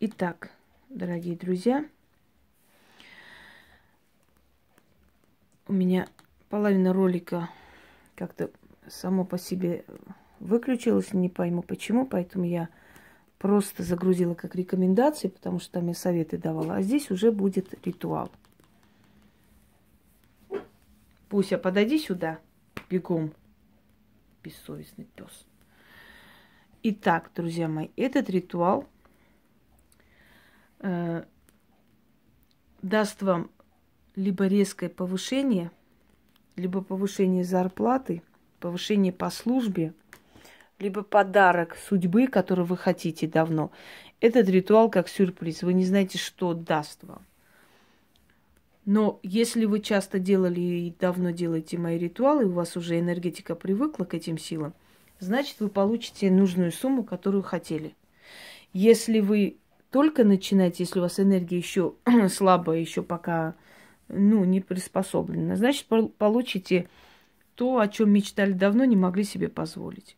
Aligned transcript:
Итак, 0.00 0.50
дорогие 0.90 1.36
друзья, 1.36 1.88
у 5.68 5.72
меня 5.72 6.08
половина 6.48 6.92
ролика 6.92 7.48
как-то 8.16 8.50
само 8.88 9.24
по 9.24 9.38
себе 9.38 9.84
выключилась, 10.40 11.12
не 11.12 11.28
пойму 11.28 11.62
почему, 11.62 12.06
поэтому 12.06 12.44
я 12.44 12.68
просто 13.38 13.84
загрузила 13.84 14.34
как 14.34 14.56
рекомендации, 14.56 15.28
потому 15.28 15.60
что 15.60 15.74
там 15.74 15.86
я 15.86 15.94
советы 15.94 16.38
давала. 16.38 16.76
А 16.76 16.82
здесь 16.82 17.12
уже 17.12 17.30
будет 17.30 17.72
ритуал. 17.86 18.32
Пуся, 21.28 21.56
подойди 21.56 22.00
сюда, 22.00 22.40
бегом, 22.90 23.32
бессовестный 24.42 25.04
пес. 25.04 25.46
Итак, 26.82 27.30
друзья 27.34 27.68
мои, 27.68 27.88
этот 27.96 28.28
ритуал 28.28 28.86
э, 30.84 31.24
даст 32.84 33.22
вам 33.22 33.50
либо 34.14 34.46
резкое 34.46 34.90
повышение, 34.90 35.70
либо 36.54 36.82
повышение 36.82 37.42
зарплаты, 37.42 38.22
повышение 38.60 39.12
по 39.12 39.30
службе, 39.30 39.94
либо 40.78 41.02
подарок 41.02 41.76
судьбы, 41.88 42.26
который 42.26 42.64
вы 42.64 42.76
хотите 42.76 43.26
давно. 43.26 43.70
Этот 44.20 44.48
ритуал 44.48 44.90
как 44.90 45.08
сюрприз. 45.08 45.62
Вы 45.62 45.72
не 45.72 45.84
знаете, 45.84 46.18
что 46.18 46.52
даст 46.52 47.02
вам. 47.04 47.24
Но 48.84 49.18
если 49.22 49.64
вы 49.64 49.80
часто 49.80 50.18
делали 50.18 50.60
и 50.60 50.94
давно 51.00 51.30
делаете 51.30 51.78
мои 51.78 51.98
ритуалы, 51.98 52.44
у 52.44 52.52
вас 52.52 52.76
уже 52.76 53.00
энергетика 53.00 53.54
привыкла 53.54 54.04
к 54.04 54.12
этим 54.12 54.36
силам, 54.36 54.74
значит, 55.20 55.56
вы 55.60 55.70
получите 55.70 56.30
нужную 56.30 56.70
сумму, 56.70 57.02
которую 57.02 57.42
хотели. 57.42 57.94
Если 58.74 59.20
вы 59.20 59.56
только 59.94 60.24
начинаете, 60.24 60.82
если 60.82 60.98
у 60.98 61.02
вас 61.02 61.20
энергия 61.20 61.56
еще 61.56 61.94
слабая, 62.28 62.80
еще 62.80 63.04
пока 63.04 63.54
ну, 64.08 64.42
не 64.44 64.60
приспособлена, 64.60 65.54
значит, 65.54 65.86
получите 66.18 66.88
то, 67.54 67.78
о 67.78 67.86
чем 67.86 68.10
мечтали 68.10 68.54
давно, 68.54 68.84
не 68.86 68.96
могли 68.96 69.22
себе 69.22 69.48
позволить. 69.48 70.16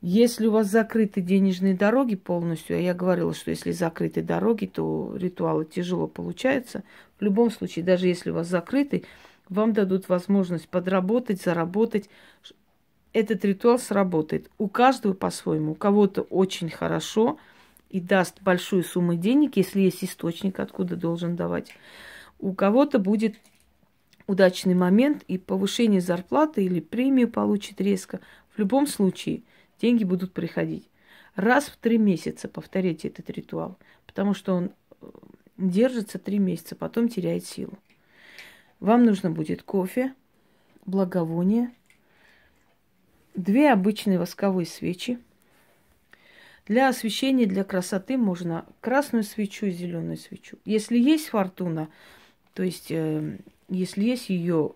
Если 0.00 0.48
у 0.48 0.50
вас 0.50 0.66
закрыты 0.66 1.20
денежные 1.20 1.74
дороги 1.74 2.16
полностью, 2.16 2.78
а 2.78 2.80
я 2.80 2.92
говорила, 2.92 3.32
что 3.32 3.52
если 3.52 3.70
закрыты 3.70 4.22
дороги, 4.22 4.66
то 4.66 5.14
ритуалы 5.16 5.66
тяжело 5.66 6.08
получаются. 6.08 6.82
В 7.20 7.22
любом 7.22 7.52
случае, 7.52 7.84
даже 7.84 8.08
если 8.08 8.30
у 8.30 8.34
вас 8.34 8.48
закрыты, 8.48 9.04
вам 9.48 9.72
дадут 9.72 10.08
возможность 10.08 10.68
подработать, 10.68 11.40
заработать, 11.40 12.10
этот 13.12 13.44
ритуал 13.44 13.78
сработает. 13.78 14.50
У 14.58 14.66
каждого 14.66 15.12
по-своему. 15.12 15.72
У 15.72 15.76
кого-то 15.76 16.22
очень 16.22 16.70
хорошо 16.70 17.38
и 17.90 18.00
даст 18.00 18.40
большую 18.40 18.84
сумму 18.84 19.14
денег, 19.14 19.56
если 19.56 19.80
есть 19.80 20.04
источник, 20.04 20.60
откуда 20.60 20.96
должен 20.96 21.36
давать. 21.36 21.72
У 22.38 22.54
кого-то 22.54 22.98
будет 22.98 23.36
удачный 24.26 24.74
момент 24.74 25.24
и 25.26 25.36
повышение 25.38 26.00
зарплаты 26.00 26.64
или 26.64 26.80
премию 26.80 27.28
получит 27.28 27.80
резко. 27.80 28.20
В 28.54 28.58
любом 28.58 28.86
случае, 28.86 29.42
деньги 29.80 30.04
будут 30.04 30.32
приходить. 30.32 30.88
Раз 31.34 31.66
в 31.66 31.76
три 31.76 31.98
месяца 31.98 32.48
повторите 32.48 33.08
этот 33.08 33.28
ритуал, 33.30 33.76
потому 34.06 34.34
что 34.34 34.54
он 34.54 34.70
э, 35.00 35.06
держится 35.56 36.18
три 36.18 36.38
месяца, 36.38 36.76
потом 36.76 37.08
теряет 37.08 37.44
силу. 37.44 37.78
Вам 38.78 39.04
нужно 39.04 39.30
будет 39.30 39.62
кофе, 39.62 40.14
благовоние, 40.86 41.72
две 43.34 43.72
обычные 43.72 44.18
восковые 44.18 44.66
свечи. 44.66 45.18
Для 46.66 46.88
освещения, 46.88 47.46
для 47.46 47.64
красоты 47.64 48.16
можно 48.16 48.66
красную 48.80 49.24
свечу 49.24 49.66
и 49.66 49.70
зеленую 49.70 50.16
свечу. 50.16 50.58
Если 50.64 50.98
есть 50.98 51.28
фортуна, 51.28 51.88
то 52.54 52.62
есть 52.62 52.90
э, 52.90 53.38
если 53.68 54.04
есть 54.04 54.28
ее 54.28 54.72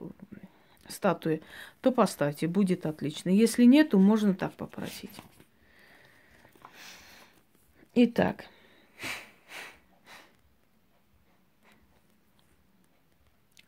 статуя, 0.88 1.40
то 1.80 1.92
поставьте, 1.92 2.46
будет 2.46 2.86
отлично. 2.86 3.28
Если 3.28 3.64
нету, 3.64 3.98
можно 3.98 4.34
так 4.34 4.54
попросить. 4.54 5.10
Итак, 7.94 8.46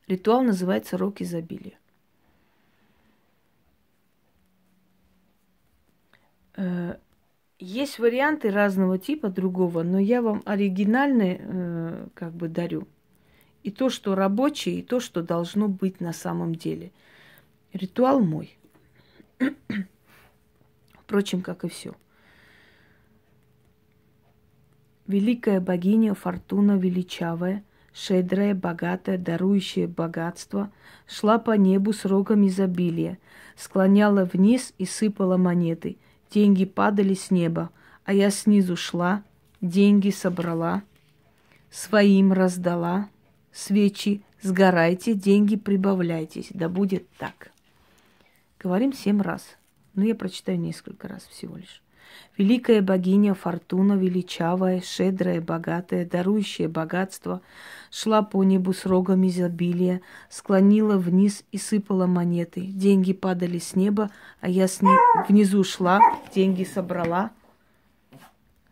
ритуал 0.07 0.43
называется 0.43 0.99
«Рок 0.99 1.21
изобилия». 1.21 1.79
Э, 6.57 6.97
есть 7.59 7.99
варианты 7.99 8.51
разного 8.51 8.99
типа 8.99 9.29
другого, 9.29 9.83
но 9.83 9.99
я 9.99 10.21
вам 10.21 10.43
оригинальный 10.45 11.39
э, 11.41 12.09
как 12.15 12.33
бы 12.33 12.49
дарю. 12.49 12.87
И 13.63 13.71
то, 13.71 13.89
что 13.89 14.15
рабочее, 14.15 14.79
и 14.79 14.83
то, 14.83 15.01
что 15.01 15.23
должно 15.23 15.69
быть 15.69 16.01
на 16.01 16.13
самом 16.13 16.55
деле. 16.55 16.93
Ритуал 17.73 18.21
мой. 18.21 18.57
Впрочем, 20.93 21.43
как 21.43 21.65
и 21.65 21.69
все. 21.69 21.95
Великая 25.07 25.61
богиня 25.61 26.15
Фортуна 26.15 26.77
величавая, 26.77 27.65
щедрая, 27.95 28.55
богатая, 28.55 29.19
дарующая 29.19 29.89
богатство, 29.89 30.71
шла 31.07 31.39
по 31.39 31.53
небу 31.53 31.93
с 31.93 32.05
рогом 32.05 32.47
изобилия, 32.47 33.19
склоняла 33.57 34.25
вниз 34.25 34.75
и 34.79 34.85
сыпала 34.85 35.39
монеты– 35.39 35.97
деньги 36.31 36.65
падали 36.65 37.15
с 37.15 37.31
неба, 37.31 37.71
а 38.05 38.13
я 38.13 38.31
снизу 38.31 38.77
шла, 38.77 39.23
деньги 39.61 40.11
собрала, 40.11 40.83
своим 41.71 42.33
раздала, 42.33 43.09
свечи 43.53 44.23
сгорайте, 44.43 45.15
деньги 45.15 45.57
прибавляйтесь, 45.57 46.49
да 46.51 46.69
будет 46.69 47.09
так. 47.19 47.51
Говорим 48.59 48.93
семь 48.93 49.21
раз, 49.21 49.57
но 49.95 50.05
я 50.05 50.15
прочитаю 50.15 50.59
несколько 50.59 51.09
раз 51.09 51.27
всего 51.27 51.57
лишь. 51.57 51.83
Великая 52.37 52.83
богиня 52.83 53.35
Фортуна, 53.35 53.95
величавая, 53.95 54.81
щедрая, 54.81 55.41
богатая, 55.41 56.05
дарующая 56.05 56.69
богатство, 56.69 57.41
шла 57.91 58.23
по 58.23 58.45
небу 58.45 58.75
с 58.75 58.85
рогом 58.85 59.27
изобилия, 59.27 60.03
склонила 60.29 60.99
вниз 60.99 61.45
и 61.53 61.59
сыпала 61.59 62.07
монеты. 62.07 62.61
Деньги 62.61 63.13
падали 63.13 63.59
с 63.59 63.75
неба, 63.75 64.11
а 64.41 64.49
я 64.49 64.69
с 64.69 64.83
ней 64.83 64.97
внизу 65.29 65.65
шла, 65.65 66.01
деньги 66.35 66.65
собрала, 66.65 67.31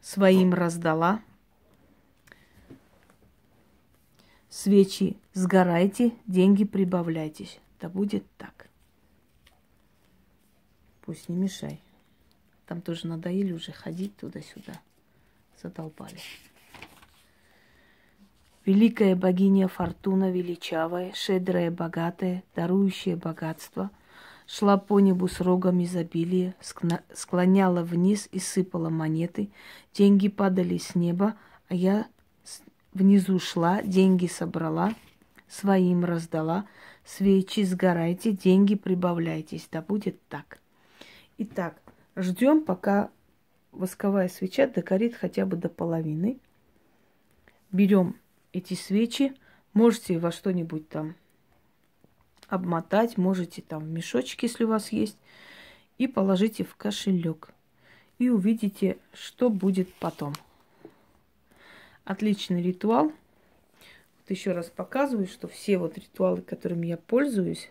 своим 0.03 0.53
раздала. 0.53 1.21
Свечи 4.51 5.17
сгорайте, 5.33 6.13
деньги 6.27 6.65
прибавляйтесь. 6.65 7.61
Да 7.81 7.89
будет 7.89 8.25
так. 8.37 8.69
Пусть 11.03 11.29
не 11.29 11.37
мешай. 11.37 11.84
Там 12.67 12.81
тоже 12.81 13.07
надоели 13.07 13.53
уже 13.53 13.73
ходить 13.73 14.17
туда-сюда. 14.17 14.81
Задолбали. 15.63 16.19
Великая 18.65 19.15
богиня 19.15 19.69
Фортуна 19.69 20.31
величавая, 20.31 21.13
щедрая, 21.13 21.71
богатая, 21.71 22.43
дарующая 22.55 23.15
богатство, 23.15 23.91
шла 24.47 24.79
по 24.79 25.01
небу 25.01 25.29
с 25.29 25.41
рогом 25.41 25.83
изобилия, 25.83 26.55
склоняла 27.13 27.83
вниз 27.83 28.27
и 28.33 28.39
сыпала 28.39 28.89
монеты, 28.89 29.51
деньги 29.93 30.29
падали 30.29 30.79
с 30.79 30.95
неба, 30.95 31.35
а 31.69 31.75
я 31.75 32.07
внизу 32.95 33.39
шла, 33.39 33.83
деньги 33.83 34.27
собрала, 34.27 34.95
своим 35.47 36.07
раздала, 36.07 36.67
свечи 37.05 37.65
сгорайте, 37.65 38.33
деньги 38.33 38.77
прибавляйтесь, 38.77 39.69
да 39.71 39.83
будет 39.83 40.27
так. 40.29 40.59
Итак, 41.37 41.83
Ждем, 42.17 42.65
пока 42.65 43.11
восковая 43.73 44.29
свеча 44.29 44.67
догорит 44.69 45.15
хотя 45.15 45.47
бы 45.47 45.57
до 45.57 45.69
половины. 45.69 46.39
Берем 47.73 48.17
эти 48.53 48.75
свечи, 48.75 49.35
можете 49.73 50.19
во 50.19 50.31
что-нибудь 50.31 50.89
там 50.89 51.17
обмотать, 52.47 53.19
можете 53.19 53.63
там 53.63 53.83
в 53.83 53.89
мешочек, 53.89 54.43
если 54.45 54.65
у 54.65 54.69
вас 54.69 54.93
есть, 54.93 55.19
и 55.99 56.07
положите 56.07 56.63
в 56.63 56.77
кошелек. 56.77 57.51
И 58.19 58.29
увидите, 58.29 58.99
что 59.13 59.51
будет 59.51 59.93
потом. 59.95 60.35
Отличный 62.05 62.63
ритуал. 62.63 63.07
Вот 63.07 64.31
еще 64.31 64.53
раз 64.53 64.67
показываю, 64.67 65.27
что 65.27 65.49
все 65.49 65.79
вот 65.79 65.99
ритуалы, 65.99 66.43
которыми 66.43 66.87
я 66.87 66.97
пользуюсь, 66.97 67.71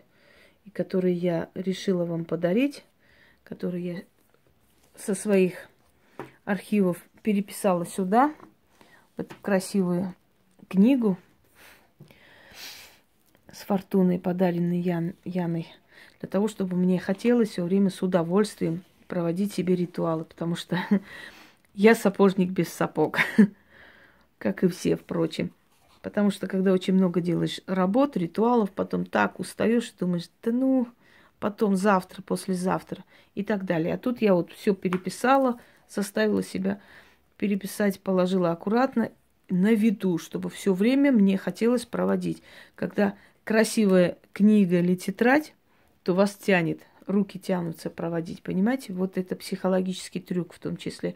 и 0.66 0.70
которые 0.70 1.14
я 1.14 1.50
решила 1.54 2.04
вам 2.04 2.26
подарить, 2.26 2.84
которые 3.42 3.84
я 3.84 4.02
со 4.96 5.14
своих 5.14 5.68
архивов 6.44 6.98
переписала 7.22 7.86
сюда, 7.86 8.34
в 9.16 9.20
эту 9.20 9.34
красивую 9.40 10.14
книгу 10.68 11.18
с 13.52 13.58
фортуной, 13.58 14.18
подаренной 14.18 14.80
Ян, 14.80 15.14
Яной, 15.24 15.68
для 16.20 16.28
того, 16.28 16.48
чтобы 16.48 16.76
мне 16.76 16.98
хотелось 16.98 17.50
все 17.50 17.62
время 17.62 17.90
с 17.90 18.02
удовольствием 18.02 18.82
проводить 19.06 19.52
себе 19.52 19.76
ритуалы, 19.76 20.24
потому 20.24 20.56
что 20.56 20.78
я 21.74 21.94
сапожник 21.94 22.50
без 22.50 22.68
сапог. 22.68 23.18
как 24.44 24.62
и 24.62 24.68
все, 24.68 24.96
впрочем. 24.96 25.52
Потому 26.02 26.30
что 26.30 26.46
когда 26.46 26.72
очень 26.72 26.92
много 26.92 27.22
делаешь 27.22 27.60
работ, 27.66 28.14
ритуалов, 28.18 28.70
потом 28.72 29.06
так 29.06 29.40
устаешь, 29.40 29.90
думаешь, 29.98 30.28
да 30.42 30.52
ну, 30.52 30.86
потом 31.40 31.76
завтра, 31.76 32.22
послезавтра 32.22 33.04
и 33.34 33.42
так 33.42 33.64
далее. 33.64 33.94
А 33.94 33.98
тут 33.98 34.22
я 34.22 34.34
вот 34.34 34.52
все 34.52 34.74
переписала, 34.74 35.60
заставила 35.88 36.42
себя 36.42 36.80
переписать, 37.36 38.00
положила 38.00 38.50
аккуратно 38.50 39.10
на 39.48 39.74
виду, 39.74 40.18
чтобы 40.18 40.50
все 40.50 40.72
время 40.72 41.12
мне 41.12 41.36
хотелось 41.36 41.84
проводить. 41.84 42.42
Когда 42.74 43.14
красивая 43.44 44.18
книга 44.32 44.80
или 44.80 44.94
тетрадь, 44.94 45.54
то 46.02 46.14
вас 46.14 46.34
тянет, 46.34 46.80
руки 47.06 47.38
тянутся 47.38 47.90
проводить, 47.90 48.42
понимаете? 48.42 48.92
Вот 48.92 49.18
это 49.18 49.36
психологический 49.36 50.20
трюк 50.20 50.52
в 50.54 50.58
том 50.58 50.76
числе. 50.76 51.14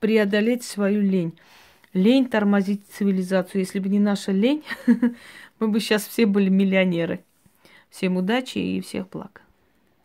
Преодолеть 0.00 0.64
свою 0.64 1.00
лень. 1.00 1.38
Лень 1.92 2.28
тормозить 2.28 2.82
цивилизацию. 2.88 3.60
Если 3.60 3.78
бы 3.78 3.88
не 3.88 4.00
наша 4.00 4.32
лень, 4.32 4.64
мы 5.58 5.68
бы 5.68 5.78
сейчас 5.80 6.06
все 6.06 6.26
были 6.26 6.48
миллионеры. 6.48 7.22
Всем 7.92 8.16
удачи 8.16 8.56
и 8.56 8.80
всех 8.80 9.10
благ. 9.10 9.42